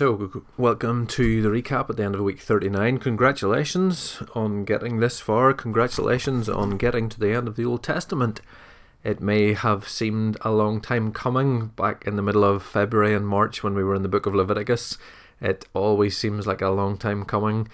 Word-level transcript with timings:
So, 0.00 0.44
welcome 0.56 1.06
to 1.08 1.42
the 1.42 1.50
recap 1.50 1.90
at 1.90 1.98
the 1.98 2.04
end 2.04 2.14
of 2.14 2.22
week 2.22 2.40
39. 2.40 2.96
Congratulations 3.00 4.22
on 4.34 4.64
getting 4.64 4.98
this 4.98 5.20
far. 5.20 5.52
Congratulations 5.52 6.48
on 6.48 6.78
getting 6.78 7.10
to 7.10 7.20
the 7.20 7.34
end 7.34 7.46
of 7.46 7.56
the 7.56 7.66
Old 7.66 7.82
Testament. 7.82 8.40
It 9.04 9.20
may 9.20 9.52
have 9.52 9.86
seemed 9.86 10.38
a 10.40 10.52
long 10.52 10.80
time 10.80 11.12
coming 11.12 11.66
back 11.66 12.06
in 12.06 12.16
the 12.16 12.22
middle 12.22 12.44
of 12.44 12.62
February 12.62 13.14
and 13.14 13.28
March 13.28 13.62
when 13.62 13.74
we 13.74 13.84
were 13.84 13.94
in 13.94 14.00
the 14.00 14.08
book 14.08 14.24
of 14.24 14.34
Leviticus. 14.34 14.96
It 15.38 15.68
always 15.74 16.16
seems 16.16 16.46
like 16.46 16.62
a 16.62 16.70
long 16.70 16.96
time 16.96 17.26
coming, 17.26 17.68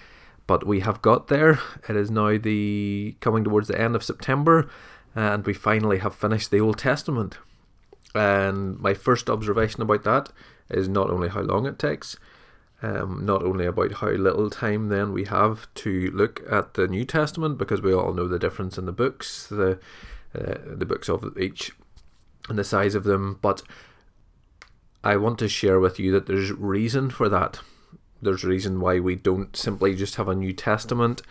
but 0.47 0.67
we 0.67 0.81
have 0.81 1.01
got 1.01 1.29
there. 1.29 1.61
It 1.87 1.95
is 1.95 2.11
now 2.11 2.37
the 2.37 3.15
coming 3.21 3.45
towards 3.45 3.69
the 3.69 3.79
end 3.79 3.95
of 3.95 4.03
September, 4.03 4.69
and 5.15 5.45
we 5.45 5.53
finally 5.53 5.99
have 5.99 6.13
finished 6.13 6.51
the 6.51 6.59
Old 6.59 6.77
Testament. 6.77 7.37
And 8.15 8.79
my 8.79 8.93
first 8.93 9.29
observation 9.29 9.81
about 9.81 10.03
that 10.03 10.29
is 10.69 10.87
not 10.87 11.09
only 11.09 11.29
how 11.29 11.41
long 11.41 11.65
it 11.65 11.79
takes, 11.79 12.17
um, 12.81 13.25
not 13.25 13.43
only 13.43 13.65
about 13.65 13.93
how 13.93 14.09
little 14.09 14.49
time 14.49 14.89
then 14.89 15.11
we 15.11 15.25
have 15.25 15.67
to 15.75 16.11
look 16.13 16.43
at 16.49 16.75
the 16.75 16.87
New 16.87 17.05
Testament, 17.05 17.57
because 17.57 17.81
we 17.81 17.93
all 17.93 18.13
know 18.13 18.27
the 18.27 18.39
difference 18.39 18.77
in 18.77 18.85
the 18.85 18.91
books, 18.91 19.47
the 19.47 19.79
uh, 20.35 20.55
the 20.65 20.85
books 20.85 21.09
of 21.09 21.37
each, 21.39 21.71
and 22.49 22.59
the 22.59 22.63
size 22.63 22.95
of 22.95 23.03
them, 23.03 23.39
but 23.41 23.61
I 25.03 25.15
want 25.15 25.39
to 25.39 25.47
share 25.47 25.79
with 25.79 25.99
you 25.99 26.11
that 26.11 26.25
there's 26.25 26.51
reason 26.51 27.09
for 27.09 27.29
that. 27.29 27.59
There's 28.21 28.43
reason 28.43 28.79
why 28.79 28.99
we 28.99 29.15
don't 29.15 29.55
simply 29.55 29.95
just 29.95 30.15
have 30.15 30.27
a 30.27 30.35
New 30.35 30.53
Testament. 30.53 31.21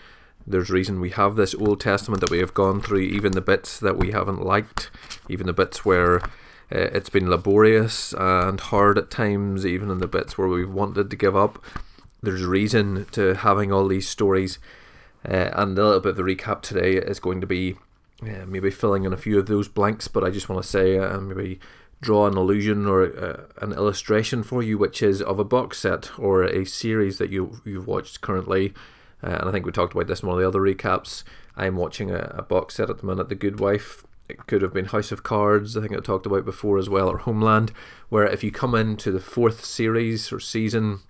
There's 0.46 0.70
reason 0.70 1.00
we 1.00 1.10
have 1.10 1.36
this 1.36 1.54
Old 1.54 1.80
Testament 1.80 2.20
that 2.20 2.30
we 2.30 2.38
have 2.38 2.54
gone 2.54 2.80
through, 2.80 3.00
even 3.00 3.32
the 3.32 3.40
bits 3.40 3.78
that 3.80 3.96
we 3.96 4.12
haven't 4.12 4.42
liked, 4.42 4.90
even 5.28 5.46
the 5.46 5.52
bits 5.52 5.84
where 5.84 6.22
it's 6.70 7.10
been 7.10 7.30
laborious 7.30 8.12
and 8.18 8.58
hard 8.58 8.98
at 8.98 9.10
times, 9.10 9.64
even 9.64 9.90
in 9.90 9.98
the 9.98 10.08
bits 10.08 10.36
where 10.36 10.48
we've 10.48 10.70
wanted 10.70 11.10
to 11.10 11.16
give 11.16 11.36
up. 11.36 11.62
There's 12.22 12.44
reason 12.44 13.06
to 13.12 13.34
having 13.34 13.72
all 13.72 13.86
these 13.86 14.08
stories. 14.08 14.58
Uh, 15.24 15.50
and 15.54 15.78
a 15.78 15.84
little 15.84 16.00
bit 16.00 16.10
of 16.10 16.16
the 16.16 16.22
recap 16.22 16.62
today 16.62 16.96
is 16.96 17.20
going 17.20 17.40
to 17.40 17.46
be 17.46 17.76
uh, 18.22 18.46
maybe 18.46 18.70
filling 18.70 19.04
in 19.04 19.12
a 19.12 19.16
few 19.16 19.38
of 19.38 19.46
those 19.46 19.68
blanks, 19.68 20.08
but 20.08 20.24
I 20.24 20.30
just 20.30 20.48
want 20.48 20.62
to 20.62 20.68
say 20.68 20.98
uh, 20.98 21.20
maybe 21.20 21.60
draw 22.00 22.26
an 22.26 22.36
illusion 22.36 22.86
or 22.86 23.02
uh, 23.02 23.44
an 23.60 23.72
illustration 23.72 24.42
for 24.42 24.62
you, 24.62 24.78
which 24.78 25.02
is 25.02 25.20
of 25.20 25.38
a 25.38 25.44
box 25.44 25.78
set 25.78 26.18
or 26.18 26.44
a 26.44 26.64
series 26.64 27.18
that 27.18 27.30
you 27.30 27.60
you've 27.64 27.86
watched 27.86 28.20
currently. 28.20 28.72
Uh, 29.22 29.36
and 29.40 29.48
I 29.48 29.52
think 29.52 29.66
we 29.66 29.72
talked 29.72 29.94
about 29.94 30.06
this 30.06 30.20
in 30.20 30.28
one 30.28 30.38
of 30.38 30.42
the 30.42 30.48
other 30.48 30.60
recaps. 30.60 31.24
I'm 31.56 31.76
watching 31.76 32.10
a, 32.10 32.34
a 32.36 32.42
box 32.42 32.76
set 32.76 32.90
at 32.90 32.98
the 32.98 33.06
minute, 33.06 33.28
The 33.28 33.34
Good 33.34 33.60
Wife, 33.60 34.04
it 34.28 34.46
could 34.46 34.62
have 34.62 34.72
been 34.72 34.86
House 34.86 35.12
of 35.12 35.22
Cards, 35.22 35.76
I 35.76 35.80
think 35.80 35.92
I 35.92 36.00
talked 36.00 36.26
about 36.26 36.44
before 36.44 36.78
as 36.78 36.88
well, 36.88 37.08
or 37.08 37.18
Homeland, 37.18 37.72
where 38.08 38.26
if 38.26 38.42
you 38.42 38.50
come 38.50 38.74
into 38.74 39.10
the 39.12 39.20
fourth 39.20 39.64
series 39.64 40.32
or 40.32 40.40
season 40.40 41.00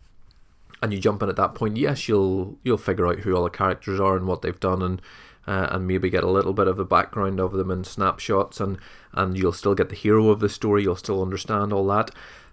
and 0.83 0.93
you 0.93 0.99
jump 0.99 1.23
in 1.23 1.29
at 1.29 1.37
that 1.37 1.55
point, 1.55 1.77
yes, 1.77 2.09
you'll 2.09 2.59
you'll 2.63 2.77
figure 2.79 3.07
out 3.07 3.21
who 3.21 3.35
all 3.35 3.45
the 3.45 3.51
characters 3.51 3.99
are 3.99 4.17
and 4.17 4.27
what 4.27 4.43
they've 4.43 4.61
done 4.61 4.83
and 4.83 5.03
uh, 5.47 5.69
and 5.71 5.87
maybe 5.87 6.11
get 6.11 6.25
a 6.25 6.31
little 6.31 6.53
bit 6.53 6.69
of 6.69 6.79
a 6.79 6.85
background 6.85 7.41
of 7.41 7.53
them 7.53 7.71
in 7.71 7.85
snapshots 7.85 8.61
and 8.61 8.79
and 9.13 9.39
you'll 9.39 9.53
still 9.53 9.75
get 9.75 9.89
the 9.89 9.95
hero 9.95 10.29
of 10.29 10.41
the 10.41 10.49
story, 10.49 10.83
you'll 10.83 10.97
still 10.97 11.23
understand 11.23 11.73
all 11.73 11.87
that, 11.87 12.11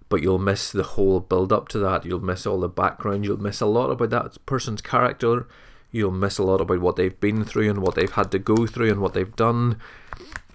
but 0.07 0.21
you'll 0.21 0.39
miss 0.39 0.71
the 0.71 0.83
whole 0.83 1.19
build 1.19 1.51
up 1.51 1.67
to 1.69 1.79
that. 1.79 2.05
You'll 2.05 2.19
miss 2.19 2.45
all 2.45 2.59
the 2.59 2.69
background, 2.69 3.25
you'll 3.25 3.37
miss 3.37 3.59
a 3.59 3.65
lot 3.65 3.89
about 3.89 4.11
that 4.11 4.37
person's 4.45 4.81
character, 4.81 5.47
you'll 5.93 6.11
miss 6.11 6.37
a 6.37 6.43
lot 6.43 6.59
about 6.59 6.81
what 6.81 6.97
they've 6.97 7.19
been 7.21 7.45
through 7.45 7.69
and 7.69 7.81
what 7.81 7.95
they've 7.95 8.11
had 8.11 8.29
to 8.31 8.39
go 8.39 8.67
through 8.67 8.91
and 8.91 8.99
what 8.99 9.13
they've 9.13 9.35
done 9.37 9.79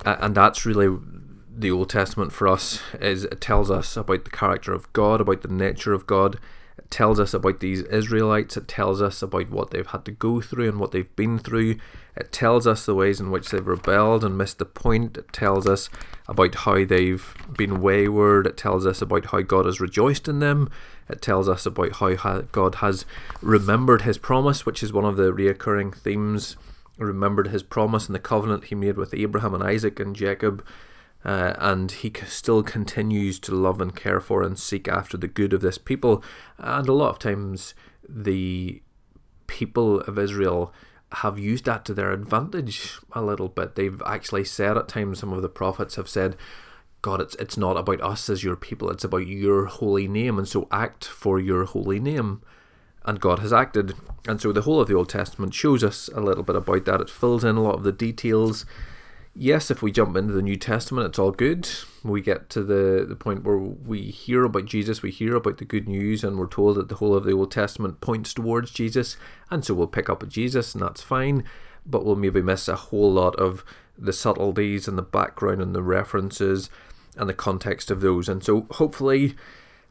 and 0.05 0.35
that's 0.35 0.67
really 0.67 0.99
the 1.57 1.71
Old 1.71 1.91
Testament 1.91 2.33
for 2.33 2.47
us 2.47 2.81
is 3.01 3.25
it 3.25 3.41
tells 3.41 3.71
us 3.71 3.97
about 3.97 4.25
the 4.25 4.31
character 4.31 4.73
of 4.73 4.93
God, 4.93 5.21
about 5.21 5.43
the 5.43 5.49
nature 5.49 5.93
of 5.93 6.07
God. 6.07 6.39
It 6.79 6.91
tells 6.91 7.19
us 7.19 7.35
about 7.35 7.61
these 7.61 7.83
Israelites. 7.83 8.57
It 8.57 8.69
tells 8.69 9.03
us 9.03 9.21
about 9.21 9.51
what 9.51 9.71
they've 9.71 9.87
had 9.87 10.05
to 10.05 10.13
go 10.13 10.41
through 10.41 10.69
and 10.69 10.79
what 10.79 10.93
they've 10.93 11.15
been 11.17 11.39
through. 11.39 11.77
It 12.17 12.33
tells 12.33 12.67
us 12.67 12.87
the 12.87 12.95
ways 12.95 13.21
in 13.21 13.31
which 13.31 13.51
they've 13.51 13.67
rebelled 13.67 14.25
and 14.25 14.39
missed 14.39 14.59
the 14.59 14.65
point. 14.65 15.17
It 15.17 15.33
tells 15.33 15.67
us 15.67 15.91
about 16.29 16.55
how 16.55 16.85
they've 16.85 17.35
been 17.57 17.81
wayward. 17.81 18.47
It 18.47 18.57
tells 18.57 18.87
us 18.87 19.03
about 19.03 19.27
how 19.27 19.41
God 19.43 19.67
has 19.67 19.81
rejoiced 19.81 20.29
in 20.29 20.39
them. 20.39 20.71
It 21.09 21.21
tells 21.21 21.49
us 21.49 21.67
about 21.67 21.97
how 21.97 22.15
God 22.53 22.77
has 22.77 23.05
remembered 23.43 24.03
his 24.03 24.19
promise, 24.19 24.65
which 24.65 24.83
is 24.83 24.93
one 24.93 25.05
of 25.05 25.17
the 25.17 25.33
reoccurring 25.33 25.95
themes 25.95 26.57
remembered 26.97 27.49
his 27.49 27.63
promise 27.63 28.07
and 28.07 28.15
the 28.15 28.21
covenant 28.21 28.65
he 28.65 28.75
made 28.75 28.97
with 28.97 29.15
Abraham 29.15 29.55
and 29.55 29.63
Isaac 29.63 30.01
and 30.01 30.17
Jacob. 30.17 30.65
Uh, 31.25 31.55
and 31.59 31.91
he 31.91 32.13
still 32.27 32.63
continues 32.63 33.41
to 33.41 33.55
love 33.55 33.81
and 33.81 33.95
care 33.95 34.21
for 34.21 34.43
and 34.43 34.59
seek 34.59 34.87
after 34.87 35.17
the 35.17 35.29
good 35.29 35.53
of 35.53 35.61
this 35.61 35.79
people. 35.79 36.23
And 36.59 36.89
a 36.89 36.93
lot 36.93 37.11
of 37.11 37.19
times, 37.19 37.75
the 38.09 38.83
people 39.47 40.01
of 40.01 40.19
Israel 40.19 40.73
have 41.13 41.39
used 41.39 41.65
that 41.65 41.85
to 41.87 41.95
their 41.95 42.13
advantage 42.13 42.99
a 43.13 43.23
little 43.23 43.49
bit. 43.49 43.75
They've 43.75 44.01
actually 44.07 44.45
said 44.45 44.77
at 44.77 44.89
times, 44.89 45.19
some 45.19 45.33
of 45.33 45.43
the 45.43 45.49
prophets 45.49 45.97
have 45.97 46.09
said, 46.09 46.37
God, 47.03 47.21
it's 47.21 47.35
it's 47.37 47.57
not 47.57 47.77
about 47.77 48.01
us 48.01 48.29
as 48.29 48.43
your 48.45 48.57
people, 48.57 48.91
it's 48.91 49.05
about 49.05 49.27
your 49.27 49.67
holy 49.67 50.09
name, 50.09 50.39
and 50.39 50.49
so 50.49 50.67
act 50.71 51.05
for 51.05 51.39
your 51.39 51.65
holy 51.65 52.01
name 52.01 52.43
and 53.09 53.21
God 53.21 53.39
has 53.39 53.55
acted. 53.55 53.95
And 54.27 54.39
so 54.39 54.53
the 54.53 54.63
whole 54.63 54.83
of 54.83 54.89
the 54.89 54.95
Old 54.95 55.09
Testament 55.09 55.55
shows 55.55 55.83
us 55.83 56.11
a 56.15 56.21
little 56.21 56.43
bit 56.43 56.57
about 56.57 56.85
that. 56.85 57.01
It 57.01 57.09
fills 57.09 57.43
in 57.43 57.57
a 57.57 57.63
lot 57.63 57.77
of 57.77 57.83
the 57.83 57.91
details. 57.91 58.67
Yes, 59.41 59.71
if 59.71 59.83
we 59.83 59.93
jump 59.93 60.17
into 60.17 60.33
the 60.33 60.43
New 60.43 60.57
Testament, 60.57 61.07
it's 61.07 61.19
all 61.19 61.31
good. 61.31 61.71
We 62.03 62.21
get 62.21 62.51
to 62.51 62.65
the, 62.65 63.07
the 63.09 63.15
point 63.15 63.45
where 63.45 63.57
we 63.57 64.03
hear 64.03 64.43
about 64.43 64.65
Jesus, 64.65 65.01
we 65.01 65.13
hear 65.13 65.37
about 65.37 65.59
the 65.59 65.65
good 65.65 65.89
news, 65.89 66.25
and 66.25 66.37
we're 66.37 66.49
told 66.49 66.75
that 66.75 66.89
the 66.89 66.97
whole 66.97 67.15
of 67.15 67.23
the 67.23 67.35
Old 67.35 67.53
Testament 67.53 68.01
points 68.01 68.35
towards 68.35 68.73
Jesus, 68.73 69.17
and 69.49 69.65
so 69.65 69.75
we'll 69.75 69.87
pick 69.87 70.11
up 70.11 70.29
Jesus, 70.29 70.75
and 70.75 70.83
that's 70.83 71.03
fine. 71.03 71.45
But 71.87 72.05
we'll 72.05 72.17
maybe 72.17 72.43
miss 72.43 72.67
a 72.67 72.75
whole 72.75 73.13
lot 73.13 73.37
of 73.37 73.65
the 73.97 74.13
subtleties 74.13 74.89
and 74.89 74.99
the 74.99 75.03
background 75.03 75.63
and 75.63 75.73
the 75.73 75.85
references 75.85 76.69
and 77.17 77.29
the 77.29 77.35
context 77.35 77.93
of 77.93 78.01
those. 78.01 78.29
And 78.29 78.43
so 78.43 78.67
hopefully, 78.73 79.37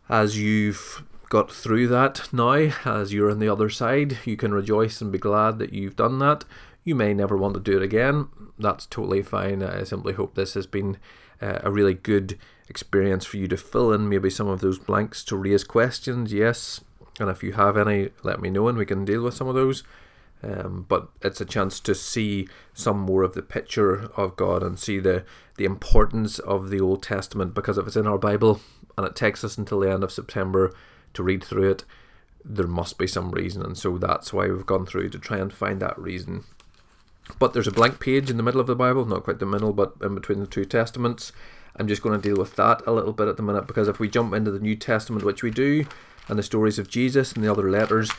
as 0.09 0.37
you've 0.37 1.05
got 1.29 1.49
through 1.49 1.87
that 1.87 2.27
now, 2.33 2.73
as 2.83 3.13
you're 3.13 3.31
on 3.31 3.39
the 3.39 3.49
other 3.49 3.69
side, 3.69 4.17
you 4.25 4.35
can 4.35 4.53
rejoice 4.53 4.99
and 4.99 5.09
be 5.09 5.17
glad 5.17 5.57
that 5.59 5.71
you've 5.71 5.95
done 5.95 6.19
that. 6.19 6.43
You 6.87 6.95
may 6.95 7.13
never 7.13 7.35
want 7.35 7.53
to 7.55 7.59
do 7.59 7.75
it 7.75 7.83
again. 7.83 8.29
That's 8.57 8.85
totally 8.85 9.21
fine. 9.21 9.61
I 9.61 9.83
simply 9.83 10.13
hope 10.13 10.35
this 10.35 10.53
has 10.53 10.65
been 10.65 10.95
uh, 11.41 11.59
a 11.61 11.69
really 11.69 11.93
good 11.93 12.39
experience 12.69 13.25
for 13.25 13.35
you 13.35 13.49
to 13.49 13.57
fill 13.57 13.91
in 13.91 14.07
maybe 14.07 14.29
some 14.29 14.47
of 14.47 14.61
those 14.61 14.79
blanks 14.79 15.25
to 15.25 15.35
raise 15.35 15.65
questions. 15.65 16.31
Yes, 16.31 16.79
and 17.19 17.29
if 17.29 17.43
you 17.43 17.51
have 17.51 17.75
any, 17.75 18.11
let 18.23 18.39
me 18.39 18.49
know 18.49 18.69
and 18.69 18.77
we 18.77 18.85
can 18.85 19.03
deal 19.03 19.21
with 19.23 19.33
some 19.33 19.49
of 19.49 19.53
those. 19.53 19.83
Um, 20.41 20.85
but 20.87 21.09
it's 21.21 21.41
a 21.41 21.45
chance 21.45 21.81
to 21.81 21.93
see 21.93 22.47
some 22.73 23.01
more 23.01 23.23
of 23.23 23.33
the 23.33 23.41
picture 23.41 24.09
of 24.15 24.37
God 24.37 24.63
and 24.63 24.79
see 24.79 24.99
the, 24.99 25.25
the 25.57 25.65
importance 25.65 26.39
of 26.39 26.69
the 26.69 26.79
Old 26.79 27.03
Testament 27.03 27.53
because 27.53 27.77
if 27.77 27.85
it's 27.85 27.97
in 27.97 28.07
our 28.07 28.17
Bible 28.17 28.61
and 28.97 29.05
it 29.05 29.13
takes 29.13 29.43
us 29.43 29.57
until 29.57 29.81
the 29.81 29.91
end 29.91 30.05
of 30.05 30.11
September 30.13 30.73
to 31.15 31.21
read 31.21 31.43
through 31.43 31.69
it, 31.69 31.83
there 32.45 32.65
must 32.65 32.97
be 32.97 33.07
some 33.07 33.31
reason, 33.31 33.61
and 33.61 33.77
so 33.77 33.97
that's 33.97 34.31
why 34.31 34.47
we've 34.47 34.65
gone 34.65 34.85
through 34.85 35.09
to 35.09 35.19
try 35.19 35.37
and 35.37 35.51
find 35.51 35.81
that 35.81 35.99
reason. 35.99 36.45
But 37.39 37.53
there's 37.53 37.67
a 37.67 37.71
blank 37.71 37.99
page 37.99 38.29
in 38.29 38.37
the 38.37 38.43
middle 38.43 38.61
of 38.61 38.67
the 38.67 38.75
Bible, 38.75 39.05
not 39.05 39.23
quite 39.23 39.39
the 39.39 39.45
middle, 39.45 39.73
but 39.73 39.93
in 40.01 40.15
between 40.15 40.39
the 40.39 40.47
two 40.47 40.65
testaments. 40.65 41.31
I'm 41.75 41.87
just 41.87 42.01
going 42.01 42.19
to 42.19 42.29
deal 42.29 42.37
with 42.37 42.55
that 42.55 42.81
a 42.87 42.91
little 42.91 43.13
bit 43.13 43.27
at 43.27 43.37
the 43.37 43.43
minute 43.43 43.67
because 43.67 43.87
if 43.87 43.99
we 43.99 44.09
jump 44.09 44.33
into 44.33 44.51
the 44.51 44.59
New 44.59 44.75
Testament, 44.75 45.23
which 45.23 45.43
we 45.43 45.51
do, 45.51 45.85
and 46.27 46.37
the 46.37 46.43
stories 46.43 46.79
of 46.79 46.89
Jesus 46.89 47.33
and 47.33 47.43
the 47.43 47.51
other 47.51 47.69
letters, 47.69 48.11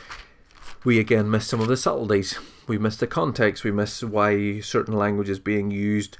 we 0.83 0.99
again 0.99 1.29
miss 1.29 1.47
some 1.47 1.59
of 1.59 1.67
the 1.67 1.77
subtleties. 1.77 2.39
We 2.67 2.77
miss 2.77 2.97
the 2.97 3.07
context. 3.07 3.63
We 3.63 3.71
miss 3.71 4.03
why 4.03 4.61
certain 4.61 4.95
language 4.95 5.29
is 5.29 5.39
being 5.39 5.71
used. 5.71 6.17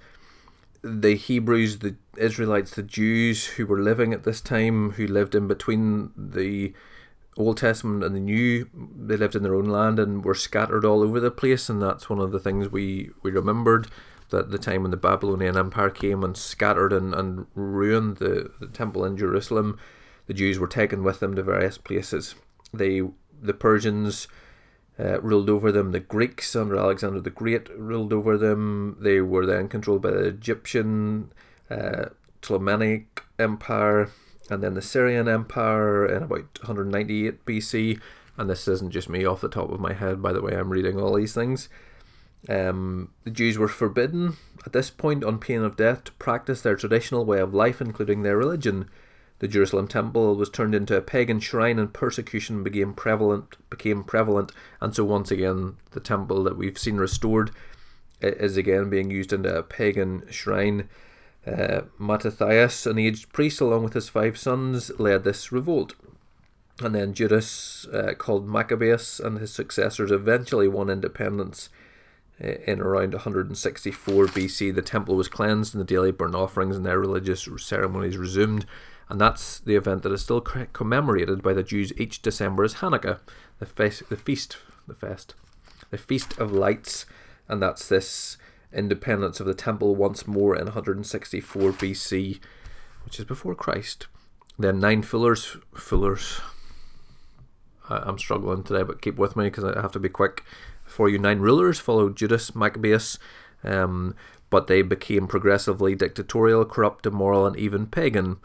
The 0.82 1.16
Hebrews, 1.16 1.80
the 1.80 1.96
Israelites, 2.18 2.72
the 2.72 2.84
Jews 2.84 3.46
who 3.46 3.66
were 3.66 3.80
living 3.80 4.14
at 4.14 4.24
this 4.24 4.42
time, 4.42 4.92
who 4.92 5.08
lived 5.08 5.36
in 5.36 5.48
between 5.48 6.12
the 6.18 6.74
Old 7.40 7.58
Testament 7.58 8.04
and 8.04 8.16
the 8.16 8.20
New, 8.20 8.70
they 8.74 9.16
lived 9.16 9.36
in 9.36 9.44
their 9.44 9.56
own 9.56 9.66
land 9.66 9.98
and 9.98 10.24
were 10.24 10.36
scattered 10.36 10.84
all 10.84 11.02
over 11.02 11.20
the 11.20 11.32
place, 11.32 11.70
and 11.70 11.82
that's 11.82 12.10
one 12.10 12.20
of 12.20 12.32
the 12.32 12.40
things 12.40 12.70
we, 12.70 13.12
we 13.24 13.32
remembered 13.32 13.88
that 14.30 14.52
the 14.52 14.58
time 14.58 14.84
when 14.84 14.92
the 14.92 14.98
Babylonian 14.98 15.58
Empire 15.58 15.90
came 15.90 16.24
and 16.24 16.38
scattered 16.38 16.94
and, 16.94 17.16
and 17.16 17.48
ruined 17.56 18.18
the, 18.18 18.52
the 18.60 18.68
temple 18.68 19.06
in 19.06 19.18
Jerusalem, 19.18 19.80
the 20.28 20.34
Jews 20.34 20.60
were 20.60 20.68
taken 20.68 21.04
with 21.04 21.20
them 21.20 21.36
to 21.36 21.42
various 21.42 21.78
places. 21.78 22.36
They 22.74 23.02
the 23.42 23.54
Persians 23.54 24.28
uh, 25.00 25.22
ruled 25.22 25.50
over 25.50 25.72
them. 25.72 25.92
The 25.92 26.00
Greeks 26.00 26.56
under 26.56 26.78
Alexander 26.78 27.22
the 27.22 27.30
Great 27.30 27.70
ruled 27.76 28.14
over 28.14 28.38
them. 28.38 28.98
They 29.00 29.22
were 29.22 29.46
then 29.46 29.70
controlled 29.70 30.02
by 30.02 30.12
the 30.12 30.26
Egyptian 30.26 31.32
uh, 31.72 32.10
Ptolemaic 32.42 33.24
Empire, 33.40 34.12
and 34.50 34.64
then 34.64 34.74
the 34.74 34.82
Syrian 34.82 35.28
Empire 35.28 36.06
in 36.06 36.24
about 36.24 36.60
198 36.60 37.46
BC. 37.46 38.00
And 38.38 38.50
this 38.50 38.68
isn't 38.68 38.92
just 38.92 39.10
me 39.10 39.26
off 39.26 39.42
the 39.42 39.50
top 39.50 39.70
of 39.70 39.80
my 39.80 39.94
head, 39.94 40.22
by 40.22 40.32
the 40.32 40.42
way, 40.42 40.54
I'm 40.56 40.70
reading 40.70 41.00
all 41.00 41.16
these 41.16 41.34
things. 41.34 41.68
Um, 42.48 43.12
the 43.26 43.32
Jews 43.32 43.58
were 43.58 43.68
forbidden 43.68 44.38
at 44.66 44.74
this 44.74 44.90
point, 44.90 45.24
on 45.24 45.40
pain 45.40 45.62
of 45.62 45.76
death, 45.76 46.06
to 46.06 46.12
practice 46.14 46.62
their 46.62 46.76
traditional 46.76 47.26
way 47.26 47.40
of 47.40 47.54
life, 47.54 47.82
including 47.82 48.24
their 48.24 48.38
religion. 48.38 48.90
the 49.40 49.48
Jerusalem 49.48 49.88
temple 49.88 50.36
was 50.36 50.50
turned 50.50 50.76
into 50.76 50.98
a 50.98 51.02
pagan 51.02 51.40
shrine 51.40 51.80
and 51.80 51.94
persecution 51.94 52.62
became 52.62 52.94
prevalent 52.94 53.56
became 53.70 54.04
prevalent 54.04 54.52
and 54.82 54.94
so 54.94 55.06
once 55.06 55.32
again 55.32 55.78
the 55.92 56.02
temple 56.02 56.44
that 56.44 56.58
we've 56.58 56.78
seen 56.78 56.98
restored 56.98 57.52
is 58.22 58.58
again 58.58 58.90
being 58.90 59.10
used 59.10 59.32
into 59.32 59.56
a 59.56 59.64
pagan 59.64 60.24
shrine. 60.30 60.90
Uh, 61.46 61.82
Mattathias, 61.98 62.86
an 62.86 62.98
aged 62.98 63.32
priest, 63.32 63.62
along 63.62 63.84
with 63.84 63.94
his 63.94 64.10
five 64.10 64.38
sons, 64.38 64.92
led 65.00 65.24
this 65.24 65.52
revolt. 65.52 65.94
And 66.82 66.96
then 66.96 67.14
Judas, 67.14 67.86
uh, 67.88 68.14
called 68.18 68.48
Maccabeus, 68.48 69.20
and 69.20 69.40
his 69.40 69.54
successors 69.54 70.12
eventually 70.12 70.68
won 70.68 70.90
independence 70.90 71.70
uh, 72.44 72.54
in 72.66 72.80
around 72.80 73.14
164 73.14 74.26
BC. 74.28 74.74
The 74.74 74.82
temple 74.82 75.16
was 75.16 75.28
cleansed 75.28 75.74
and 75.74 75.82
the 75.82 75.86
daily 75.86 76.12
burnt 76.12 76.36
offerings 76.36 76.78
and 76.78 76.86
their 76.86 77.00
religious 77.00 77.48
ceremonies 77.58 78.18
resumed. 78.18 78.66
And 79.10 79.20
that's 79.20 79.60
the 79.60 79.76
event 79.76 80.04
that 80.04 80.12
is 80.12 80.22
still 80.22 80.40
commemorated 80.42 81.42
by 81.42 81.54
the 81.54 81.64
Jews 81.64 81.92
each 81.98 82.22
December 82.22 82.64
as 82.64 82.76
Hanukkah, 82.76 83.20
the, 83.58 83.66
fe- 83.66 84.06
the 84.08 84.18
feast, 84.18 84.58
the 84.88 84.94
fest, 84.94 85.34
the 85.90 85.98
feast 85.98 86.38
of 86.38 86.52
lights 86.52 87.06
and 87.50 87.62
that's 87.62 87.90
this 87.90 88.38
independence 88.74 89.40
of 89.40 89.46
the 89.46 89.54
temple 89.54 89.96
once 89.96 90.28
more 90.28 90.56
in 90.56 90.66
164 90.66 91.72
BC, 91.74 92.40
which 93.04 93.20
is 93.20 93.26
before 93.26 93.56
Christ. 93.56 94.08
Then 94.58 94.80
nine 94.80 95.02
fullers, 95.02 95.58
fullers. 95.74 96.42
I, 97.90 98.08
am 98.08 98.20
struggling 98.20 98.64
today, 98.64 98.84
but 98.84 99.02
keep 99.02 99.16
with 99.16 99.36
me 99.36 99.46
because 99.46 99.64
I 99.64 99.82
have 99.82 99.94
to 99.94 100.00
be 100.00 100.10
quick. 100.10 100.44
For 100.86 101.08
you, 101.10 101.18
nine 101.18 101.40
rulers 101.40 101.80
followed 101.80 102.16
Judas 102.16 102.56
Maccabeus, 102.56 103.18
um, 103.64 104.16
but 104.50 104.68
they 104.68 104.82
became 104.82 105.28
progressively 105.28 105.96
dictatorial, 105.96 106.66
corrupt, 106.66 107.06
immoral, 107.06 107.48
and 107.48 107.56
even 107.56 107.88
pagan. 107.88 108.38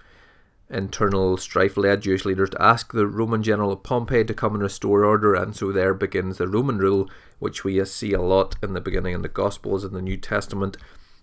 Internal 0.74 1.36
strife 1.36 1.76
led 1.76 2.02
Jewish 2.02 2.24
leaders 2.24 2.50
to 2.50 2.60
ask 2.60 2.92
the 2.92 3.06
Roman 3.06 3.44
general 3.44 3.76
Pompey 3.76 4.24
to 4.24 4.34
come 4.34 4.54
and 4.54 4.62
restore 4.62 5.04
order, 5.04 5.32
and 5.32 5.54
so 5.54 5.70
there 5.70 5.94
begins 5.94 6.38
the 6.38 6.48
Roman 6.48 6.78
rule, 6.78 7.08
which 7.38 7.62
we 7.62 7.82
see 7.84 8.12
a 8.12 8.20
lot 8.20 8.56
in 8.60 8.74
the 8.74 8.80
beginning 8.80 9.14
in 9.14 9.22
the 9.22 9.28
Gospels 9.28 9.84
in 9.84 9.92
the 9.92 10.02
New 10.02 10.16
Testament, 10.16 10.76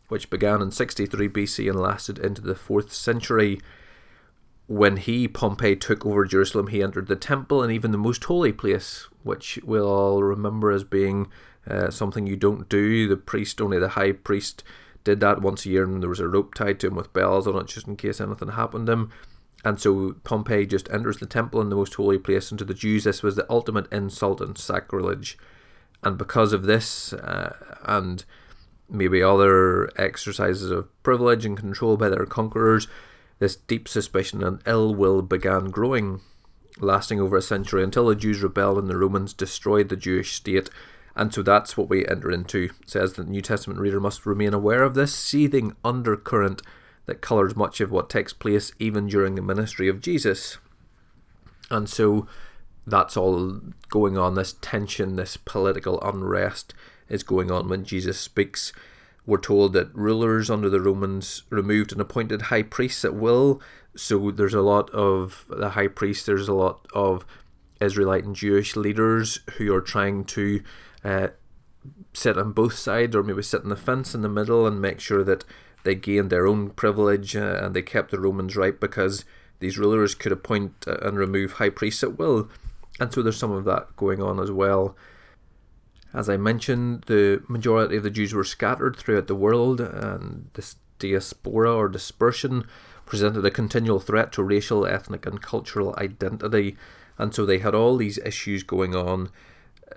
which 0.07 0.29
began 0.29 0.61
in 0.61 0.71
63 0.71 1.27
BC 1.27 1.69
and 1.69 1.79
lasted 1.79 2.17
into 2.17 2.41
the 2.41 2.55
4th 2.55 2.91
century. 2.91 3.59
When 4.67 4.95
he, 4.95 5.27
Pompey, 5.27 5.75
took 5.75 6.05
over 6.05 6.23
Jerusalem, 6.23 6.67
he 6.67 6.81
entered 6.81 7.07
the 7.07 7.17
temple 7.17 7.61
and 7.61 7.73
even 7.73 7.91
the 7.91 7.97
most 7.97 8.23
holy 8.23 8.53
place, 8.53 9.09
which 9.23 9.59
we'll 9.65 9.89
all 9.89 10.23
remember 10.23 10.71
as 10.71 10.85
being 10.85 11.27
uh, 11.69 11.89
something 11.89 12.25
you 12.25 12.37
don't 12.37 12.69
do. 12.69 13.05
The 13.05 13.17
priest, 13.17 13.59
only 13.59 13.79
the 13.79 13.89
high 13.89 14.13
priest, 14.13 14.63
did 15.03 15.19
that 15.19 15.41
once 15.41 15.65
a 15.65 15.69
year, 15.69 15.83
and 15.83 16.01
there 16.01 16.09
was 16.09 16.21
a 16.21 16.27
rope 16.29 16.53
tied 16.53 16.79
to 16.79 16.87
him 16.87 16.95
with 16.95 17.11
bells 17.11 17.47
on 17.47 17.57
it 17.57 17.67
just 17.67 17.87
in 17.87 17.97
case 17.97 18.21
anything 18.21 18.49
happened 18.49 18.87
to 18.87 18.93
him. 18.93 19.11
And 19.63 19.79
so 19.79 20.15
Pompey 20.23 20.65
just 20.65 20.89
enters 20.89 21.17
the 21.17 21.25
temple 21.25 21.61
in 21.61 21.69
the 21.69 21.75
most 21.75 21.93
holy 21.95 22.17
place, 22.17 22.51
and 22.51 22.57
to 22.59 22.65
the 22.65 22.73
Jews, 22.73 23.03
this 23.03 23.21
was 23.21 23.35
the 23.35 23.45
ultimate 23.49 23.91
insult 23.91 24.41
and 24.41 24.57
sacrilege. 24.57 25.37
And 26.03 26.17
because 26.17 26.51
of 26.51 26.63
this, 26.63 27.13
uh, 27.13 27.55
and 27.83 28.25
maybe 28.89 29.21
other 29.21 29.89
exercises 29.99 30.71
of 30.71 31.03
privilege 31.03 31.45
and 31.45 31.57
control 31.57 31.95
by 31.95 32.09
their 32.09 32.25
conquerors, 32.25 32.87
this 33.39 33.55
deep 33.55 33.87
suspicion 33.87 34.43
and 34.43 34.61
ill 34.65 34.93
will 34.93 35.21
began 35.21 35.65
growing, 35.65 36.21
lasting 36.79 37.19
over 37.19 37.37
a 37.37 37.41
century 37.41 37.83
until 37.83 38.07
the 38.07 38.15
Jews 38.15 38.41
rebelled 38.41 38.77
and 38.77 38.89
the 38.89 38.97
Romans 38.97 39.33
destroyed 39.33 39.89
the 39.89 39.95
Jewish 39.95 40.33
state. 40.33 40.69
And 41.15 41.33
so 41.33 41.41
that's 41.41 41.75
what 41.75 41.89
we 41.89 42.05
enter 42.05 42.31
into. 42.31 42.69
It 42.81 42.89
says 42.89 43.13
that 43.13 43.23
the 43.25 43.31
New 43.31 43.41
Testament 43.41 43.79
reader 43.79 43.99
must 43.99 44.25
remain 44.25 44.53
aware 44.53 44.83
of 44.83 44.93
this 44.93 45.13
seething 45.13 45.75
undercurrent 45.83 46.61
that 47.05 47.21
colours 47.21 47.55
much 47.55 47.81
of 47.81 47.91
what 47.91 48.09
takes 48.09 48.33
place 48.33 48.71
even 48.79 49.07
during 49.07 49.35
the 49.35 49.41
ministry 49.41 49.87
of 49.87 50.01
Jesus. 50.01 50.57
And 51.69 51.89
so 51.89 52.27
that's 52.85 53.17
all 53.17 53.61
going 53.89 54.17
on. 54.17 54.35
This 54.35 54.55
tension, 54.61 55.15
this 55.15 55.37
political 55.37 55.99
unrest 56.01 56.73
is 57.09 57.23
going 57.23 57.51
on 57.51 57.67
when 57.67 57.83
Jesus 57.83 58.19
speaks. 58.19 58.73
We're 59.25 59.37
told 59.37 59.73
that 59.73 59.93
rulers 59.93 60.49
under 60.49 60.69
the 60.69 60.81
Romans 60.81 61.43
removed 61.49 61.91
and 61.91 62.01
appointed 62.01 62.43
high 62.43 62.63
priests 62.63 63.05
at 63.05 63.15
will. 63.15 63.61
So 63.95 64.31
there's 64.31 64.53
a 64.53 64.61
lot 64.61 64.89
of 64.91 65.45
the 65.49 65.71
high 65.71 65.87
priests, 65.87 66.25
there's 66.25 66.47
a 66.47 66.53
lot 66.53 66.87
of 66.93 67.25
Israelite 67.79 68.23
and 68.23 68.35
Jewish 68.35 68.75
leaders 68.75 69.39
who 69.57 69.73
are 69.73 69.81
trying 69.81 70.23
to 70.25 70.63
uh, 71.03 71.27
sit 72.13 72.37
on 72.37 72.51
both 72.51 72.73
sides 72.73 73.15
or 73.15 73.23
maybe 73.23 73.41
sit 73.41 73.63
on 73.63 73.69
the 73.69 73.75
fence 73.75 74.15
in 74.15 74.21
the 74.21 74.29
middle 74.29 74.65
and 74.65 74.81
make 74.81 74.99
sure 74.99 75.23
that 75.23 75.43
they 75.83 75.95
gained 75.95 76.29
their 76.29 76.47
own 76.47 76.71
privilege 76.71 77.35
uh, 77.35 77.59
and 77.61 77.75
they 77.75 77.81
kept 77.81 78.11
the 78.11 78.19
Romans 78.19 78.55
right 78.55 78.79
because 78.79 79.25
these 79.59 79.77
rulers 79.77 80.15
could 80.15 80.31
appoint 80.31 80.85
uh, 80.87 80.97
and 81.01 81.17
remove 81.17 81.53
high 81.53 81.69
priests 81.69 82.03
at 82.03 82.17
will. 82.17 82.49
And 82.99 83.13
so 83.13 83.21
there's 83.21 83.37
some 83.37 83.51
of 83.51 83.65
that 83.65 83.95
going 83.95 84.21
on 84.21 84.39
as 84.39 84.51
well. 84.51 84.95
As 86.13 86.29
I 86.29 86.37
mentioned, 86.37 87.05
the 87.07 87.41
majority 87.47 87.95
of 87.97 88.03
the 88.03 88.09
Jews 88.09 88.33
were 88.33 88.43
scattered 88.43 88.97
throughout 88.97 89.27
the 89.27 89.35
world, 89.35 89.79
and 89.79 90.49
this 90.53 90.75
diaspora 90.99 91.73
or 91.73 91.87
dispersion 91.87 92.67
presented 93.05 93.45
a 93.45 93.51
continual 93.51 93.99
threat 93.99 94.31
to 94.33 94.43
racial, 94.43 94.85
ethnic, 94.85 95.25
and 95.25 95.41
cultural 95.41 95.95
identity. 95.97 96.75
And 97.17 97.33
so 97.33 97.45
they 97.45 97.59
had 97.59 97.73
all 97.73 97.95
these 97.95 98.17
issues 98.19 98.63
going 98.63 98.93
on 98.93 99.29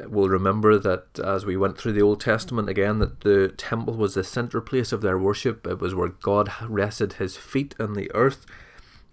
will 0.06 0.29
remember 0.29 0.79
that 0.79 1.19
as 1.19 1.44
we 1.46 1.56
went 1.56 1.79
through 1.79 1.93
the 1.93 2.02
Old 2.02 2.20
Testament 2.20 2.69
again, 2.69 2.99
that 2.99 3.20
the 3.20 3.49
temple 3.49 3.94
was 3.94 4.14
the 4.14 4.25
center 4.25 4.61
place 4.61 4.93
of 4.93 5.00
their 5.00 5.19
worship. 5.19 5.67
It 5.67 5.81
was 5.81 5.94
where 5.94 6.08
God 6.08 6.50
rested 6.69 7.14
his 7.14 7.37
feet 7.37 7.75
on 7.79 7.94
the 7.94 8.11
earth. 8.14 8.46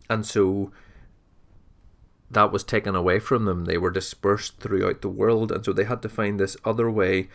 And 0.09 0.25
so 0.25 0.71
that 2.29 2.51
was 2.51 2.63
taken 2.63 2.95
away 2.95 3.19
from 3.19 3.45
them. 3.45 3.65
They 3.65 3.77
were 3.77 3.91
dispersed 3.91 4.59
throughout 4.59 5.01
the 5.01 5.09
world. 5.09 5.51
And 5.51 5.63
so 5.63 5.73
they 5.73 5.83
had 5.83 6.01
to 6.01 6.09
find 6.09 6.39
this 6.39 6.57
other 6.65 6.89
way. 6.89 7.29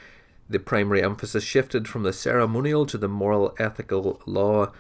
The 0.49 0.59
primary 0.59 1.03
emphasis 1.03 1.45
shifted 1.45 1.89
from 1.89 2.03
the 2.03 2.13
ceremonial 2.13 2.87
to 2.87 2.99
the 2.99 3.09
moral, 3.09 3.55
ethical 3.59 4.21
law 4.27 4.73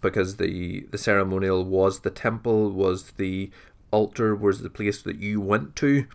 because 0.00 0.36
the, 0.36 0.86
the 0.90 0.98
ceremonial 0.98 1.64
was 1.64 2.00
the 2.00 2.10
temple, 2.10 2.70
was 2.70 3.12
the 3.12 3.50
altar, 3.90 4.34
was 4.34 4.62
the 4.62 4.70
place 4.70 5.02
that 5.02 5.18
you 5.18 5.40
went 5.40 5.76
to 5.76 6.06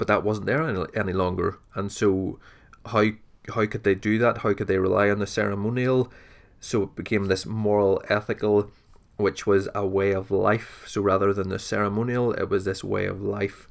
but 0.00 0.06
that 0.06 0.24
wasn't 0.24 0.46
there 0.46 0.62
any, 0.62 0.82
any 0.94 1.12
longer. 1.12 1.58
And 1.74 1.92
so, 1.92 2.38
how 2.86 3.10
how 3.50 3.66
could 3.66 3.84
they 3.84 3.94
do 3.94 4.16
that? 4.16 4.38
How 4.38 4.54
could 4.54 4.66
they 4.66 4.78
rely 4.78 5.10
on 5.10 5.18
the 5.18 5.26
ceremonial? 5.26 6.10
So 6.58 6.84
it 6.84 6.96
became 6.96 7.26
this 7.26 7.44
moral, 7.44 8.02
ethical, 8.08 8.70
which 9.18 9.46
was 9.46 9.68
a 9.74 9.86
way 9.86 10.12
of 10.12 10.30
life. 10.30 10.84
So 10.86 11.02
rather 11.02 11.34
than 11.34 11.50
the 11.50 11.58
ceremonial, 11.58 12.32
it 12.32 12.48
was 12.48 12.64
this 12.64 12.82
way 12.82 13.04
of 13.04 13.20
life. 13.20 13.68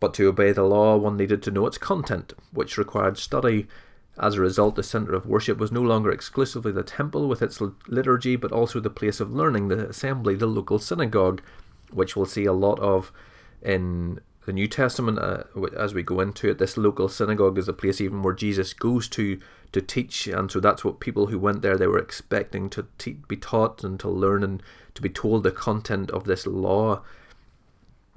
But 0.00 0.14
to 0.14 0.28
obey 0.28 0.52
the 0.52 0.62
law, 0.62 0.96
one 0.96 1.18
needed 1.18 1.42
to 1.42 1.50
know 1.50 1.66
its 1.66 1.76
content, 1.76 2.32
which 2.52 2.78
required 2.78 3.18
study. 3.18 3.66
As 4.18 4.36
a 4.36 4.40
result, 4.40 4.76
the 4.76 4.82
centre 4.82 5.12
of 5.12 5.26
worship 5.26 5.58
was 5.58 5.70
no 5.70 5.82
longer 5.82 6.10
exclusively 6.10 6.72
the 6.72 6.82
temple 6.82 7.28
with 7.28 7.42
its 7.42 7.60
liturgy, 7.86 8.36
but 8.36 8.50
also 8.50 8.80
the 8.80 8.88
place 8.88 9.20
of 9.20 9.30
learning, 9.30 9.68
the 9.68 9.90
assembly, 9.90 10.36
the 10.36 10.46
local 10.46 10.78
synagogue, 10.78 11.42
which 11.90 12.16
we'll 12.16 12.24
see 12.24 12.46
a 12.46 12.54
lot 12.54 12.78
of 12.80 13.12
in 13.60 14.20
the 14.50 14.54
New 14.54 14.66
Testament, 14.66 15.20
uh, 15.20 15.44
as 15.76 15.94
we 15.94 16.02
go 16.02 16.18
into 16.18 16.48
it, 16.48 16.58
this 16.58 16.76
local 16.76 17.08
synagogue 17.08 17.56
is 17.56 17.68
a 17.68 17.72
place 17.72 18.00
even 18.00 18.24
where 18.24 18.34
Jesus 18.34 18.72
goes 18.72 19.06
to 19.10 19.38
to 19.70 19.80
teach, 19.80 20.26
and 20.26 20.50
so 20.50 20.58
that's 20.58 20.84
what 20.84 20.98
people 20.98 21.28
who 21.28 21.38
went 21.38 21.62
there 21.62 21.76
they 21.76 21.86
were 21.86 22.00
expecting 22.00 22.68
to 22.70 22.88
te- 22.98 23.20
be 23.28 23.36
taught 23.36 23.84
and 23.84 24.00
to 24.00 24.08
learn 24.08 24.42
and 24.42 24.60
to 24.94 25.02
be 25.02 25.08
told 25.08 25.44
the 25.44 25.52
content 25.52 26.10
of 26.10 26.24
this 26.24 26.48
law 26.48 27.00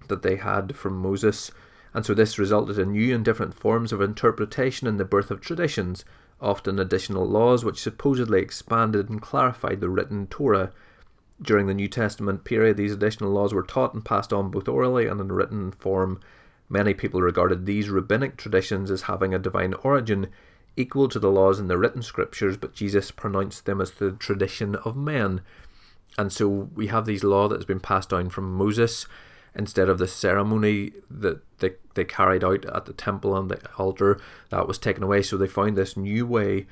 that 0.08 0.24
they 0.24 0.38
had 0.38 0.76
from 0.76 0.98
Moses, 0.98 1.52
and 1.94 2.04
so 2.04 2.16
this 2.16 2.40
resulted 2.40 2.80
in 2.80 2.94
new 2.94 3.14
and 3.14 3.24
different 3.24 3.54
forms 3.54 3.92
of 3.92 4.02
interpretation 4.02 4.88
and 4.88 5.00
the 5.00 5.06
birth 5.06 5.30
of 5.30 5.40
traditions, 5.40 6.04
often 6.42 6.80
additional 6.80 7.30
laws 7.30 7.64
which 7.64 7.80
supposedly 7.80 8.42
expanded 8.42 9.08
and 9.08 9.22
clarified 9.22 9.82
the 9.82 9.90
written 9.90 10.26
Torah 10.26 10.72
during 11.44 11.68
the 11.68 11.74
New 11.74 11.88
Testament 11.88 12.44
period, 12.44 12.78
these 12.78 12.94
additional 12.94 13.32
laws 13.32 13.54
were 13.54 13.64
taught 13.64 13.94
and 13.94 14.04
passed 14.04 14.34
on 14.34 14.52
both 14.52 14.68
orally 14.68 15.08
and 15.08 15.20
in 15.20 15.32
written 15.32 15.72
form. 15.72 16.20
Many 16.70 16.94
people 16.94 17.22
regarded 17.22 17.66
these 17.66 17.90
rabbinic 17.90 18.38
traditions 18.38 18.90
as 18.90 19.04
having 19.04 19.34
a 19.34 19.40
divine 19.40 19.74
origin 19.84 20.30
equal 20.76 21.08
to 21.10 21.20
the 21.20 21.30
laws 21.30 21.60
in 21.60 21.68
the 21.68 21.78
written 21.78 22.02
scriptures, 22.02 22.58
but 22.58 22.74
Jesus 22.74 23.12
pronounced 23.12 23.66
them 23.66 23.80
as 23.80 23.92
the 23.92 24.12
tradition 24.12 24.76
of 24.78 24.96
men. 24.96 25.42
And 26.18 26.32
so 26.32 26.48
we 26.48 26.88
have 26.88 27.06
these 27.06 27.24
law 27.24 27.48
that 27.48 27.58
has 27.58 27.66
been 27.66 27.80
passed 27.80 28.10
down 28.10 28.30
from 28.30 28.56
Moses 28.56 29.06
instead 29.56 29.90
of 29.90 30.00
the 30.00 30.08
ceremony 30.08 30.94
that 31.12 31.42
they, 31.60 31.72
they 31.94 32.06
carried 32.06 32.44
out 32.44 32.66
at 32.66 32.86
the 32.86 32.94
temple 32.94 33.38
and 33.38 33.50
the 33.50 33.60
altar 33.78 34.20
that 34.50 34.68
was 34.68 34.80
taken 34.80 35.04
away. 35.04 35.22
So 35.22 35.38
they 35.38 35.48
found 35.48 35.78
this 35.78 35.96
new 35.96 36.26
way 36.26 36.66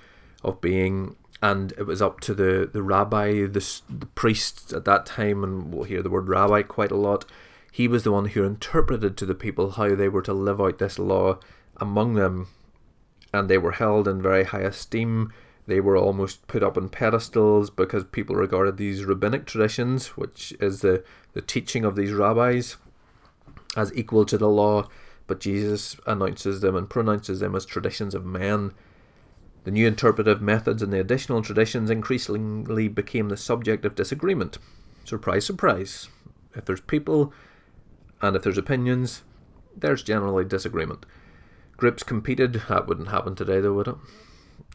of 0.43 0.61
being 0.61 1.15
and 1.41 1.71
it 1.73 1.83
was 1.87 2.01
up 2.01 2.19
to 2.21 2.33
the, 2.33 2.69
the 2.71 2.83
rabbi, 2.83 3.45
the, 3.45 3.81
the 3.89 4.05
priest 4.05 4.73
at 4.73 4.85
that 4.85 5.05
time, 5.05 5.43
and 5.43 5.73
we'll 5.73 5.85
hear 5.85 6.03
the 6.03 6.09
word 6.09 6.27
rabbi 6.27 6.61
quite 6.61 6.91
a 6.91 6.97
lot. 6.97 7.25
He 7.71 7.87
was 7.87 8.03
the 8.03 8.11
one 8.11 8.25
who 8.25 8.43
interpreted 8.43 9.17
to 9.17 9.25
the 9.25 9.33
people 9.33 9.71
how 9.71 9.95
they 9.95 10.09
were 10.09 10.21
to 10.23 10.33
live 10.33 10.61
out 10.61 10.77
this 10.77 10.99
law 10.99 11.39
among 11.77 12.13
them, 12.13 12.47
and 13.33 13.49
they 13.49 13.57
were 13.57 13.71
held 13.71 14.07
in 14.07 14.21
very 14.21 14.43
high 14.43 14.61
esteem. 14.61 15.33
They 15.65 15.79
were 15.79 15.97
almost 15.97 16.45
put 16.47 16.63
up 16.63 16.77
on 16.77 16.89
pedestals 16.89 17.69
because 17.69 18.03
people 18.05 18.35
regarded 18.35 18.77
these 18.77 19.05
rabbinic 19.05 19.45
traditions, 19.45 20.17
which 20.17 20.53
is 20.59 20.81
the, 20.81 21.03
the 21.33 21.41
teaching 21.41 21.85
of 21.85 21.95
these 21.95 22.11
rabbis, 22.11 22.77
as 23.75 23.93
equal 23.95 24.25
to 24.25 24.37
the 24.37 24.49
law, 24.49 24.87
but 25.27 25.39
Jesus 25.39 25.95
announces 26.05 26.61
them 26.61 26.75
and 26.75 26.89
pronounces 26.89 27.39
them 27.39 27.55
as 27.55 27.65
traditions 27.65 28.13
of 28.13 28.25
men. 28.25 28.73
The 29.63 29.71
new 29.71 29.85
interpretive 29.85 30.41
methods 30.41 30.81
and 30.81 30.91
the 30.91 30.99
additional 30.99 31.41
traditions 31.41 31.89
increasingly 31.89 32.87
became 32.87 33.29
the 33.29 33.37
subject 33.37 33.85
of 33.85 33.95
disagreement. 33.95 34.57
Surprise, 35.05 35.45
surprise. 35.45 36.09
If 36.55 36.65
there's 36.65 36.81
people 36.81 37.33
and 38.21 38.35
if 38.35 38.43
there's 38.43 38.57
opinions, 38.57 39.23
there's 39.75 40.03
generally 40.03 40.45
disagreement. 40.45 41.05
Groups 41.77 42.03
competed, 42.03 42.63
that 42.69 42.87
wouldn't 42.87 43.09
happen 43.09 43.35
today 43.35 43.59
though, 43.59 43.73
would 43.73 43.87
it? 43.87 43.95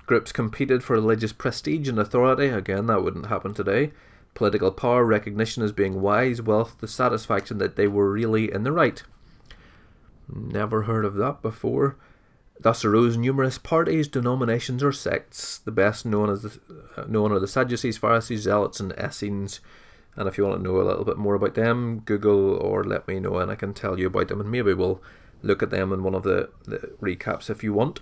Groups 0.07 0.31
competed 0.31 0.85
for 0.85 0.95
religious 0.95 1.33
prestige 1.33 1.89
and 1.89 1.99
authority, 1.99 2.47
again, 2.47 2.87
that 2.87 3.03
wouldn't 3.03 3.27
happen 3.27 3.55
today. 3.55 3.93
Political 4.35 4.73
power, 4.73 5.05
recognition 5.05 5.63
as 5.63 5.73
being 5.73 6.01
wise, 6.01 6.41
wealth, 6.41 6.77
the 6.81 6.87
satisfaction 6.87 7.59
that 7.59 7.77
they 7.77 7.89
were 7.89 8.11
really 8.11 8.53
in 8.53 8.63
the 8.63 8.73
right. 8.73 9.03
Never 10.33 10.83
heard 10.83 11.05
of 11.05 11.15
that 11.15 11.43
before. 11.43 11.97
Thus 12.59 12.85
arose 12.85 13.17
numerous 13.17 13.59
parties, 13.59 14.09
denominations, 14.09 14.83
or 14.83 14.93
sects. 14.93 15.59
The 15.59 15.73
best 15.73 16.07
known 16.07 16.31
as 16.31 16.43
the, 16.43 16.61
uh, 16.97 17.05
known 17.07 17.33
are 17.33 17.39
the 17.39 17.49
Sadducees, 17.49 17.99
Pharisees, 17.99 18.43
Zealots, 18.43 18.81
and 18.81 18.93
Essenes. 18.93 19.61
And 20.17 20.27
if 20.27 20.39
you 20.39 20.45
want 20.47 20.59
to 20.59 20.63
know 20.63 20.81
a 20.81 20.83
little 20.83 21.05
bit 21.05 21.19
more 21.19 21.35
about 21.35 21.55
them, 21.55 22.01
Google 22.01 22.57
or 22.57 22.83
let 22.83 23.07
me 23.07 23.21
know, 23.21 23.37
and 23.39 23.51
I 23.51 23.55
can 23.55 23.75
tell 23.75 23.99
you 23.99 24.07
about 24.07 24.29
them. 24.29 24.41
And 24.41 24.51
maybe 24.51 24.73
we'll 24.73 25.03
look 25.43 25.63
at 25.63 25.71
them 25.71 25.93
in 25.93 26.03
one 26.03 26.15
of 26.15 26.23
the, 26.23 26.49
the 26.65 26.95
recaps 27.01 27.51
if 27.51 27.63
you 27.63 27.75
want. 27.75 28.01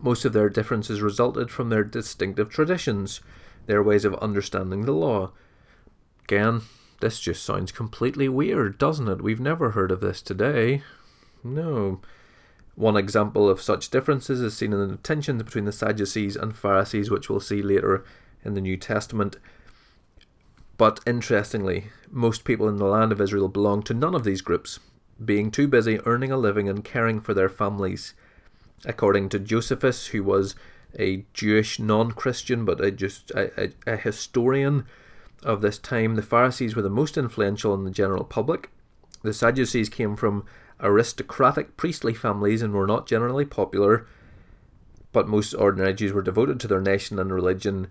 Most 0.00 0.24
of 0.24 0.32
their 0.32 0.48
differences 0.48 1.02
resulted 1.02 1.50
from 1.50 1.70
their 1.70 1.82
distinctive 1.82 2.50
traditions, 2.50 3.20
their 3.66 3.82
ways 3.82 4.04
of 4.04 4.14
understanding 4.14 4.82
the 4.82 4.92
law. 4.92 5.32
Again, 6.22 6.62
this 7.00 7.18
just 7.18 7.44
sounds 7.44 7.72
completely 7.72 8.28
weird, 8.28 8.78
doesn't 8.78 9.08
it? 9.08 9.22
We've 9.22 9.40
never 9.40 9.70
heard 9.70 9.90
of 9.90 10.00
this 10.00 10.22
today. 10.22 10.82
No. 11.42 12.00
One 12.78 12.96
example 12.96 13.50
of 13.50 13.60
such 13.60 13.90
differences 13.90 14.40
is 14.40 14.56
seen 14.56 14.72
in 14.72 14.88
the 14.88 14.96
tensions 14.98 15.42
between 15.42 15.64
the 15.64 15.72
Sadducees 15.72 16.36
and 16.36 16.54
Pharisees, 16.56 17.10
which 17.10 17.28
we'll 17.28 17.40
see 17.40 17.60
later 17.60 18.04
in 18.44 18.54
the 18.54 18.60
New 18.60 18.76
Testament. 18.76 19.36
But 20.76 21.00
interestingly, 21.04 21.88
most 22.08 22.44
people 22.44 22.68
in 22.68 22.76
the 22.76 22.84
land 22.84 23.10
of 23.10 23.20
Israel 23.20 23.48
belonged 23.48 23.84
to 23.86 23.94
none 23.94 24.14
of 24.14 24.22
these 24.22 24.42
groups, 24.42 24.78
being 25.22 25.50
too 25.50 25.66
busy 25.66 25.98
earning 26.06 26.30
a 26.30 26.36
living 26.36 26.68
and 26.68 26.84
caring 26.84 27.20
for 27.20 27.34
their 27.34 27.48
families. 27.48 28.14
According 28.84 29.30
to 29.30 29.40
Josephus, 29.40 30.06
who 30.06 30.22
was 30.22 30.54
a 30.96 31.24
Jewish 31.34 31.80
non 31.80 32.12
Christian 32.12 32.64
but 32.64 32.80
a, 32.80 32.92
just 32.92 33.32
a, 33.32 33.64
a, 33.64 33.94
a 33.94 33.96
historian 33.96 34.86
of 35.42 35.62
this 35.62 35.78
time, 35.78 36.14
the 36.14 36.22
Pharisees 36.22 36.76
were 36.76 36.82
the 36.82 36.88
most 36.88 37.18
influential 37.18 37.74
in 37.74 37.82
the 37.82 37.90
general 37.90 38.22
public. 38.22 38.70
The 39.22 39.34
Sadducees 39.34 39.88
came 39.88 40.14
from 40.14 40.44
aristocratic 40.80 41.76
priestly 41.76 42.14
families 42.14 42.62
and 42.62 42.72
were 42.72 42.86
not 42.86 43.06
generally 43.06 43.44
popular, 43.44 44.06
but 45.12 45.28
most 45.28 45.54
ordinary 45.54 45.94
Jews 45.94 46.12
were 46.12 46.22
devoted 46.22 46.60
to 46.60 46.68
their 46.68 46.80
nation 46.80 47.18
and 47.18 47.32
religion, 47.32 47.88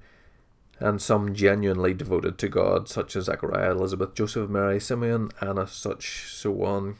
and 0.79 1.01
some 1.01 1.33
genuinely 1.33 1.93
devoted 1.93 2.37
to 2.37 2.47
God, 2.47 2.87
such 2.87 3.15
as 3.15 3.25
Zechariah, 3.25 3.71
Elizabeth, 3.71 4.13
Joseph, 4.13 4.49
Mary, 4.49 4.79
Simeon, 4.79 5.31
Anna, 5.41 5.67
such 5.67 6.31
so 6.31 6.63
on. 6.63 6.95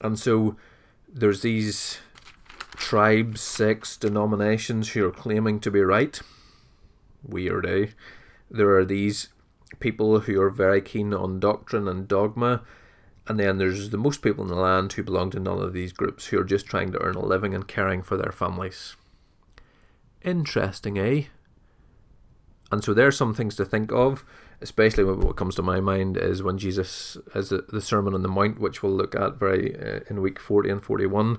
And 0.00 0.18
so 0.18 0.56
there's 1.08 1.42
these 1.42 1.98
tribes, 2.76 3.40
sects, 3.40 3.96
denominations 3.96 4.90
who 4.90 5.06
are 5.06 5.12
claiming 5.12 5.58
to 5.60 5.70
be 5.70 5.80
right. 5.80 6.20
Weird, 7.22 7.66
eh? 7.66 7.86
There 8.50 8.76
are 8.76 8.84
these 8.84 9.30
people 9.80 10.20
who 10.20 10.40
are 10.40 10.50
very 10.50 10.80
keen 10.80 11.12
on 11.12 11.40
doctrine 11.40 11.88
and 11.88 12.06
dogma 12.06 12.62
and 13.28 13.40
then 13.40 13.58
there's 13.58 13.90
the 13.90 13.98
most 13.98 14.22
people 14.22 14.44
in 14.44 14.50
the 14.50 14.56
land 14.56 14.92
who 14.92 15.02
belong 15.02 15.30
to 15.30 15.40
none 15.40 15.60
of 15.60 15.72
these 15.72 15.92
groups 15.92 16.26
who 16.26 16.38
are 16.38 16.44
just 16.44 16.66
trying 16.66 16.92
to 16.92 17.00
earn 17.02 17.16
a 17.16 17.24
living 17.24 17.54
and 17.54 17.66
caring 17.66 18.02
for 18.02 18.16
their 18.16 18.32
families. 18.32 18.94
Interesting, 20.22 20.98
eh? 20.98 21.24
And 22.70 22.82
so 22.82 22.94
there 22.94 23.06
are 23.06 23.12
some 23.12 23.34
things 23.34 23.56
to 23.56 23.64
think 23.64 23.92
of, 23.92 24.24
especially 24.60 25.04
what 25.04 25.36
comes 25.36 25.54
to 25.56 25.62
my 25.62 25.80
mind 25.80 26.16
is 26.16 26.42
when 26.42 26.58
Jesus, 26.58 27.16
as 27.34 27.48
the, 27.48 27.64
the 27.68 27.80
Sermon 27.80 28.14
on 28.14 28.22
the 28.22 28.28
Mount, 28.28 28.60
which 28.60 28.82
we'll 28.82 28.92
look 28.92 29.14
at 29.14 29.38
very 29.38 29.76
uh, 29.76 30.00
in 30.08 30.20
week 30.20 30.38
40 30.38 30.70
and 30.70 30.82
41, 30.82 31.38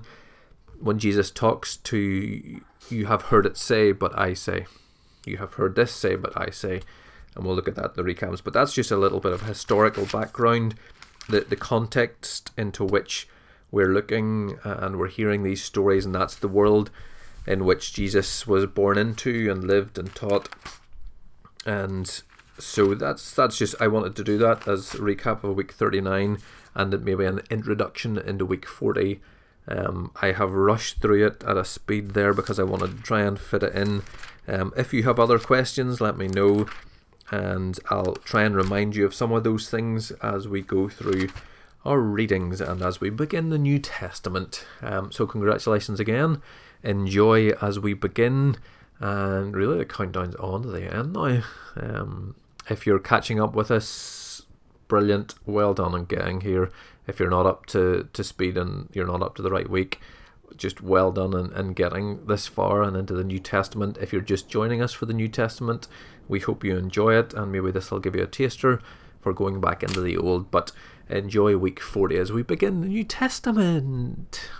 when 0.80 0.98
Jesus 0.98 1.30
talks 1.30 1.76
to, 1.76 2.60
you 2.88 3.06
have 3.06 3.22
heard 3.22 3.46
it 3.46 3.56
say, 3.56 3.92
but 3.92 4.16
I 4.18 4.34
say. 4.34 4.66
You 5.26 5.38
have 5.38 5.54
heard 5.54 5.74
this 5.74 5.92
say, 5.92 6.16
but 6.16 6.32
I 6.40 6.50
say. 6.50 6.80
And 7.34 7.44
we'll 7.44 7.54
look 7.54 7.68
at 7.68 7.74
that 7.74 7.96
in 7.96 8.04
the 8.04 8.14
recaps. 8.14 8.42
But 8.42 8.54
that's 8.54 8.72
just 8.72 8.90
a 8.90 8.96
little 8.96 9.20
bit 9.20 9.32
of 9.32 9.42
historical 9.42 10.06
background 10.06 10.76
the, 11.28 11.40
the 11.40 11.56
context 11.56 12.50
into 12.56 12.84
which 12.84 13.28
we're 13.70 13.92
looking 13.92 14.58
uh, 14.64 14.78
and 14.80 14.96
we're 14.96 15.08
hearing 15.08 15.42
these 15.42 15.62
stories, 15.62 16.04
and 16.04 16.14
that's 16.14 16.36
the 16.36 16.48
world 16.48 16.90
in 17.46 17.64
which 17.64 17.92
Jesus 17.92 18.46
was 18.46 18.66
born 18.66 18.98
into 18.98 19.50
and 19.50 19.64
lived 19.64 19.98
and 19.98 20.14
taught. 20.14 20.48
And 21.66 22.22
so 22.58 22.94
that's 22.94 23.34
that's 23.34 23.58
just 23.58 23.74
I 23.80 23.88
wanted 23.88 24.16
to 24.16 24.24
do 24.24 24.38
that 24.38 24.66
as 24.66 24.94
a 24.94 24.98
recap 24.98 25.44
of 25.44 25.56
week 25.56 25.72
39 25.72 26.38
and 26.74 27.04
maybe 27.04 27.24
an 27.24 27.40
introduction 27.50 28.18
into 28.18 28.44
week 28.46 28.66
40. 28.66 29.20
Um, 29.66 30.12
I 30.22 30.32
have 30.32 30.52
rushed 30.52 31.00
through 31.00 31.26
it 31.26 31.44
at 31.44 31.58
a 31.58 31.64
speed 31.64 32.12
there 32.12 32.32
because 32.32 32.58
I 32.58 32.62
wanted 32.62 32.96
to 32.96 33.02
try 33.02 33.22
and 33.22 33.38
fit 33.38 33.62
it 33.62 33.74
in. 33.74 34.02
Um, 34.46 34.72
if 34.76 34.94
you 34.94 35.02
have 35.02 35.20
other 35.20 35.38
questions, 35.38 36.00
let 36.00 36.16
me 36.16 36.26
know 36.26 36.66
and 37.30 37.78
I'll 37.90 38.14
try 38.16 38.42
and 38.42 38.54
remind 38.54 38.96
you 38.96 39.04
of 39.04 39.14
some 39.14 39.32
of 39.32 39.44
those 39.44 39.68
things 39.68 40.10
as 40.22 40.48
we 40.48 40.62
go 40.62 40.88
through 40.88 41.28
our 41.84 42.00
readings 42.00 42.60
and 42.60 42.82
as 42.82 43.00
we 43.00 43.10
begin 43.10 43.50
the 43.50 43.58
New 43.58 43.78
Testament. 43.78 44.64
Um, 44.82 45.12
so, 45.12 45.26
congratulations 45.26 46.00
again. 46.00 46.42
Enjoy 46.82 47.50
as 47.62 47.78
we 47.78 47.94
begin, 47.94 48.56
and 49.00 49.54
really 49.56 49.78
the 49.78 49.84
countdown's 49.84 50.36
on 50.36 50.62
to 50.62 50.68
the 50.68 50.94
end 50.94 51.12
now. 51.12 51.42
Um, 51.76 52.34
if 52.68 52.86
you're 52.86 52.98
catching 52.98 53.40
up 53.40 53.54
with 53.54 53.70
us, 53.70 54.42
brilliant. 54.88 55.34
Well 55.46 55.74
done 55.74 55.94
on 55.94 56.04
getting 56.04 56.40
here. 56.42 56.70
If 57.06 57.18
you're 57.18 57.30
not 57.30 57.46
up 57.46 57.66
to, 57.66 58.08
to 58.12 58.24
speed 58.24 58.56
and 58.56 58.88
you're 58.92 59.06
not 59.06 59.22
up 59.22 59.34
to 59.36 59.42
the 59.42 59.50
right 59.50 59.68
week, 59.68 60.00
just 60.56 60.80
well 60.80 61.12
done 61.12 61.34
in, 61.34 61.52
in 61.52 61.72
getting 61.72 62.26
this 62.26 62.46
far 62.46 62.82
and 62.82 62.96
into 62.96 63.14
the 63.14 63.24
New 63.24 63.38
Testament. 63.38 63.98
If 64.00 64.12
you're 64.12 64.22
just 64.22 64.48
joining 64.48 64.82
us 64.82 64.92
for 64.92 65.06
the 65.06 65.14
New 65.14 65.28
Testament, 65.28 65.88
we 66.28 66.40
hope 66.40 66.64
you 66.64 66.76
enjoy 66.76 67.14
it, 67.14 67.34
and 67.34 67.52
maybe 67.52 67.70
this 67.70 67.90
will 67.90 68.00
give 68.00 68.16
you 68.16 68.22
a 68.22 68.26
taster 68.26 68.80
for 69.20 69.32
going 69.32 69.60
back 69.60 69.82
into 69.82 70.00
the 70.00 70.16
old. 70.16 70.50
But 70.50 70.72
enjoy 71.08 71.56
week 71.56 71.80
40 71.80 72.16
as 72.16 72.32
we 72.32 72.42
begin 72.42 72.80
the 72.80 72.88
New 72.88 73.04
Testament. 73.04 74.50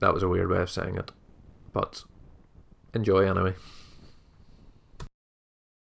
That 0.00 0.12
was 0.12 0.22
a 0.22 0.28
weird 0.28 0.50
way 0.50 0.60
of 0.60 0.70
saying 0.70 0.96
it, 0.96 1.10
but 1.72 2.04
enjoy 2.92 3.28
anyway. 3.28 3.54